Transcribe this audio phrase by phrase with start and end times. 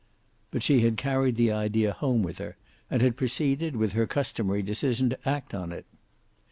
[0.49, 2.57] But she had carried the idea home with her,
[2.89, 5.85] and had proceeded, with her customary decision, to act on it.